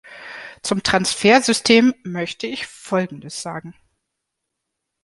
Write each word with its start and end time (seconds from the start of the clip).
Zum 0.63 0.81
Transfersystem 0.81 1.93
möchte 2.03 2.47
ich 2.47 2.65
folgendes 2.65 3.43
sagen. 3.43 3.75